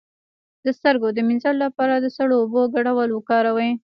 د 0.65 0.67
سترګو 0.77 1.07
د 1.13 1.19
مینځلو 1.27 1.59
لپاره 1.65 1.93
د 1.99 2.05
سړو 2.15 2.35
اوبو 2.41 2.61
ګډول 2.75 3.09
وکاروئ 3.13 3.71